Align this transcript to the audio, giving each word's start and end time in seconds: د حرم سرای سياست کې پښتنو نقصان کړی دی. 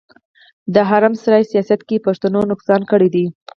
د 0.73 0.75
حرم 0.89 1.13
سرای 1.21 1.43
سياست 1.51 1.81
کې 1.87 2.03
پښتنو 2.07 2.39
نقصان 2.51 2.81
کړی 2.91 3.09
دی. 3.15 3.25